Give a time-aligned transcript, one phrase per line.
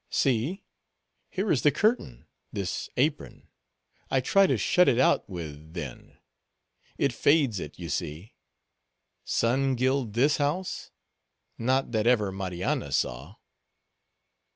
[0.09, 0.63] See,
[1.29, 6.17] here is the curtain—this apron—I try to shut it out with then.
[6.97, 8.33] It fades it, you see.
[9.25, 10.89] Sun gild this house?
[11.59, 13.35] not that ever Marianna saw."